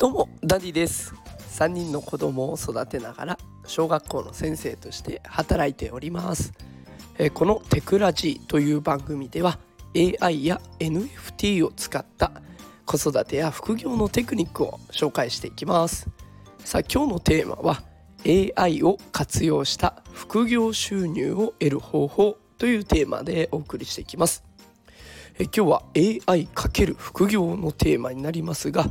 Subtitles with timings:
[0.00, 1.14] どうもダディです。
[1.58, 6.54] 3人の子供を育てながら小学校の先生として働いております。
[7.34, 9.58] このテクラジーという番組では
[9.94, 12.32] AI や NFT を使った
[12.86, 16.08] 子育てや副業のテクニックを紹介していきます。
[16.60, 17.82] さあ今日のテーマは
[18.24, 24.44] AI を活用した副業収入を得る方法というテーマでお送りしていきます。
[25.38, 28.84] え今日は AI× 副業のテーマになりますが、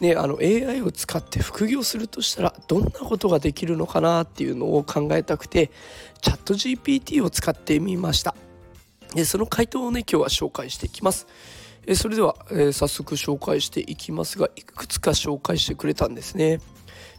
[0.00, 5.70] ね、AI を使って副業するとしたらどんなことができるのかなっていうのを考えたくて
[6.20, 8.34] チャット GPT を使ってみました。
[9.14, 11.26] でその回答をね今日は紹介していきます。
[11.86, 16.60] えそれでは、え、早速紹介していきますがいくつか紹介してくれたんですね。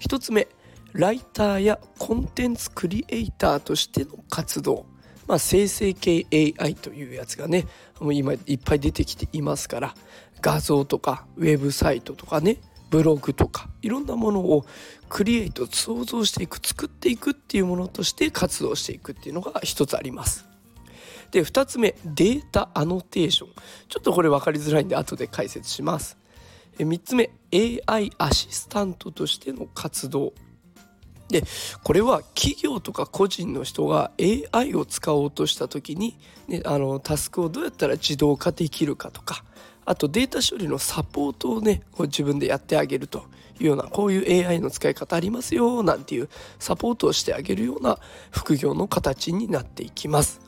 [0.01, 0.47] 1つ目
[0.93, 4.85] ライターやコンテンツクリエイターとしての活動。
[5.27, 7.65] まあ、生成系 AI というやつがね
[7.99, 9.95] もう今いっぱい出てきていますから
[10.41, 12.57] 画像とかウェブサイトとかね
[12.89, 14.65] ブログとかいろんなものを
[15.09, 20.45] クリエイト想像していく作っていくっていうものとして活動していくっていうのが一つあります。
[21.31, 23.49] で2つ目データアノテーション
[23.89, 26.17] ちょっとこれ分かりづらいんで後で解説します。
[26.77, 30.33] 3つ目 AI アシスタントとしての活動
[31.29, 31.43] で
[31.83, 34.11] これは企業とか個人の人が
[34.53, 39.43] AI を使おうとした時に、ね、あのタスクをどうやったら自動化できるかとか
[39.85, 43.25] あとデータ処理のサポートをねこう自分でやってあげると
[43.59, 47.97] いうようなこういう AI の使い方ありますよなんていうサポートをしてあげるような
[48.31, 50.41] 副業の形になっていきます。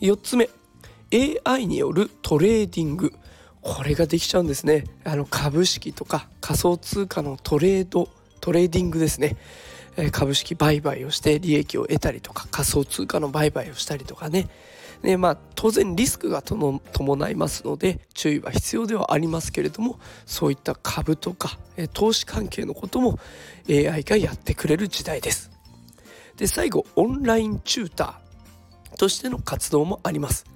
[0.00, 0.50] 4つ目
[1.44, 3.12] AI によるトレーディング。
[3.62, 4.84] これができちゃうんですね。
[5.04, 8.08] あの株式とか仮想通貨のトレード
[8.40, 9.36] トレーディングですね。
[10.12, 14.48] 株式売買をして利益を得たりとか仮想通貨の売買をしたりとかね。
[15.02, 21.58] でまあ当然リスクが伴いますので注意は必要ではありますけれどもそういった株とか
[21.92, 23.18] 投資関係のことも
[23.68, 25.50] AI がやってくれる時代です。
[26.36, 30.46] で最後オンラインチューターとしての活動もあります。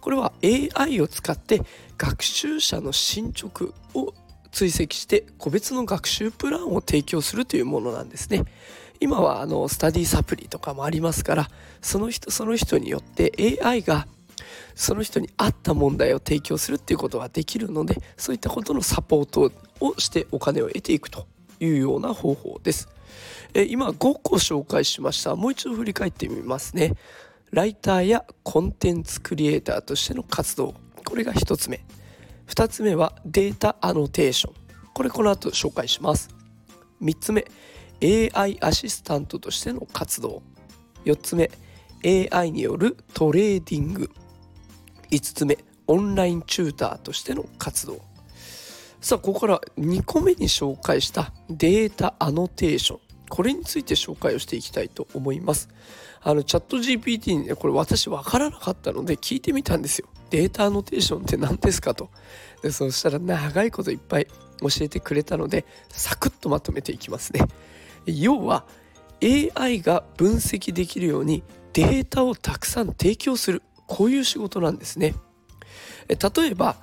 [0.00, 1.62] これは AI を使って
[1.98, 4.14] 学習者の進捗を
[4.50, 8.44] 追跡して個別の学習プランを提供するというものなんですね。
[9.00, 11.50] 今はあのスタディサプリとかもありますから
[11.80, 14.06] その人その人によって AI が
[14.74, 21.26] その人に合った問題を提供するっていうことができるのでそういったことのサポートをしてお金を得ていくと
[21.60, 22.88] いうような方法です。
[23.54, 25.34] え今5個紹介しました。
[25.36, 26.94] もう一度振り返ってみますね。
[27.50, 30.74] ライターやコンテンツクリエイターとしての活動。
[31.04, 31.84] これが1つ目。
[32.46, 34.54] 2つ目はデータアノテーション。
[34.94, 36.30] これこの後紹介します。
[37.02, 37.44] 3つ目。
[38.02, 40.42] AI アシスタントとしての活動。
[41.04, 41.50] 4つ目
[42.04, 44.10] AI によるトレーディング。
[45.10, 48.00] 5つ目オンラインチューターとしての活動。
[49.00, 53.00] さあここから2個目に紹介したデータアノテーション。
[53.28, 55.68] これについて紹介をしていきたいと思います。
[56.22, 60.08] あのチャット GPT にねこれ私分からなかったので聞いてみたんですよ。
[60.30, 62.10] データアノテーションって何ですかと。
[62.62, 64.26] でそしたら長いこといっぱい
[64.60, 67.40] 教えてくれたのでサクッとまとめていきますね。
[68.06, 68.64] 要は
[69.22, 73.62] AI が分析できるようにデータをたくさん提供する。
[73.86, 75.14] こういう仕事なんですね。
[76.08, 76.76] 例えば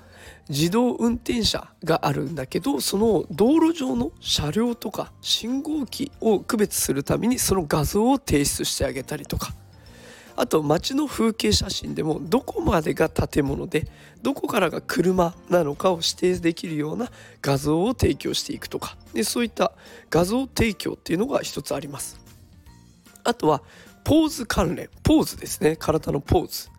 [0.50, 9.54] 自動運転車があるんだけどその道路上の車両とか信号機を区別するためにその画像を提出してあげたりとか。
[10.38, 13.88] あと街の風景写真でもどこまでが建物で
[14.22, 17.12] どこからが車なのかを指定できるような
[17.42, 18.96] 画像を提供していくとか。
[19.14, 19.74] でそういった
[20.12, 22.20] 画像提供っていうのが一つあります。
[23.24, 23.64] あとは
[24.04, 24.90] ポーズ関連。
[25.04, 25.76] ポーズですね。
[25.76, 26.70] 体のポーズ。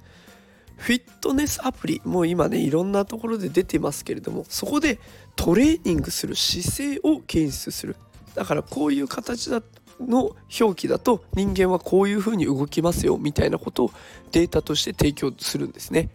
[0.77, 5.01] フィットネスアプリもう今ねいろんなところで出てますけれどもそこで
[5.35, 7.97] トレーニングする姿勢を検出する。
[8.37, 9.61] だからこういう形だ
[10.01, 13.91] の表記だと人間はこういうふうに動きますよみたいなことを
[14.33, 16.11] データとして提供するんですね。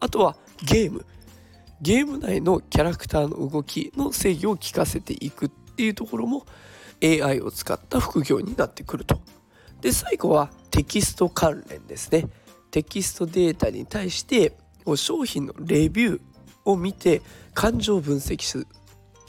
[0.00, 1.04] あとはゲーム
[1.80, 6.44] ゲーム内のキャラクターの動きの制御を聞かせていくっていうところも
[7.02, 9.20] AI を使った副業になってくると。
[9.80, 12.26] で最後はテキスト関連ですね。
[12.70, 14.56] テキストデータに対して
[14.96, 16.20] 商品のレビュー
[16.64, 17.22] を見て
[17.54, 18.66] 感情分析する。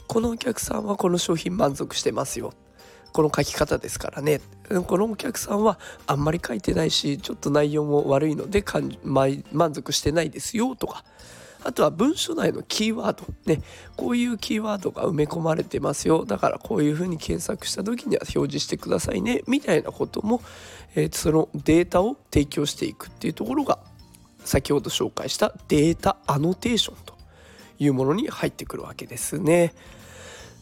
[0.08, 2.52] このお客さんはこの商品満足してますよ。
[3.12, 4.40] この書き方ですからね。
[4.86, 8.64] このお客さんはあんまり書いてないしちょっと内容も悪いので
[9.04, 11.04] 満足してないですよとか。
[11.62, 13.26] あとは文章内のキーワード。
[13.44, 13.62] ね。
[13.96, 16.24] こういうキーワードが埋め込まれてますよ。
[16.24, 19.42] だからこういうふうに検索した時には表示してくださいね。
[19.46, 20.40] みたいなことも、
[20.94, 23.78] えー、そのデータを提供していくっていうところが
[24.44, 27.14] 先ほど紹介したデータアノテーションと
[27.78, 29.74] いうものに入ってくるわけですね。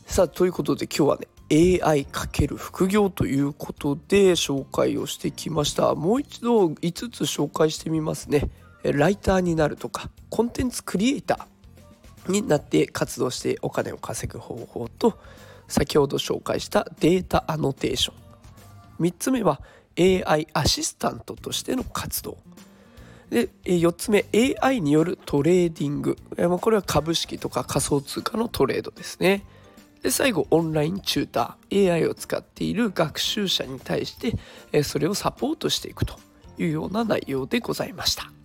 [0.07, 5.95] さあということで今日はね AI× 副業ということで紹介をしてきました。
[5.95, 8.51] もう一度5つ紹介してみますね。
[8.83, 15.19] ライターになるとかコンテンツクリエイターになって活動してお金を稼ぐ方法と
[15.69, 19.07] 先ほど紹介したデータアノテーション。
[19.07, 19.61] 3つ目は
[19.99, 22.37] AI アシスタントとしての活動。
[23.31, 24.27] で4つ目
[24.61, 26.17] AI によるトレーディング。
[26.61, 29.45] これは株式とか仮想通貨のトレードですね。
[30.03, 34.13] で最後オンラインチューター AI を使っている学習者に対し
[34.73, 36.19] てそれをサポートしていくと
[36.59, 38.38] いうような内容でございました。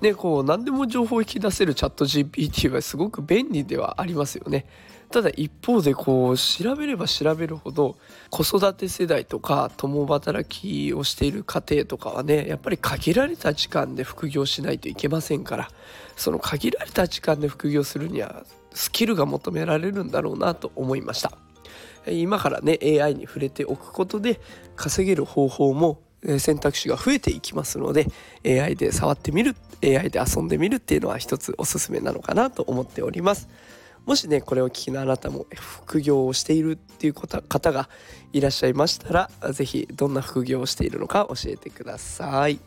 [0.00, 4.66] ね、こう何でも情報を引き出せるチャット GPT はすごく便利ではありますよね。
[5.10, 7.96] ただ一方でこう調べれば調べるほど
[8.30, 15.68] 子育て世代とか共働きをしている家庭とかはねやっぱり限られた時間で副業しないといけませんから
[16.14, 21.32] その限られた時間で副業するにはスキルが求められるんだろうなと思いました
[22.06, 24.40] 今からね AI に触れておくことで
[24.76, 26.00] 稼げる方法も
[26.38, 28.06] 選択肢が増えていきますので
[28.44, 33.48] AI で触ってみる AI で遊んでみるっていうのは一つおすすめなのかなと思っております。
[34.06, 37.88] もしねこれを聞きのあなたも副業をしているっていう方が
[38.32, 42.58] いらっしゃいましたら是非どんな副業をしているのか教えてください。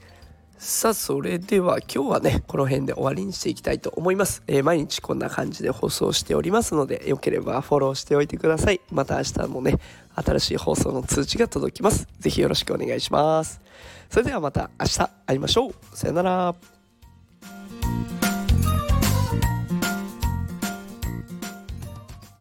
[0.58, 8.80] さあそれでは今日はねこの辺で終わりにしていきたいと思います、えー、毎日こんな感じで放送しておりますのでよければフォローしておいてください。
[8.92, 9.80] また明日もね
[10.16, 12.08] 新しい放送の通知が届きます。
[12.20, 13.62] 是非よろしくお願いします。
[14.10, 15.74] それではまた明日会いましょう。
[15.94, 16.73] さよなら。